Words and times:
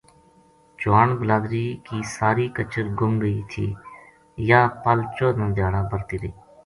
چوہان 0.79 1.09
بلادری 1.19 1.65
کی 1.89 1.99
ساری 2.17 2.47
کچر 2.55 2.85
گُم 3.01 3.13
گئی 3.21 3.39
تھی 3.51 3.65
یاہ 4.49 4.67
پل 4.83 4.99
چودہ 5.19 5.45
دھیاڑا 5.55 5.81
برہتی 5.91 6.17
رہی 6.21 6.29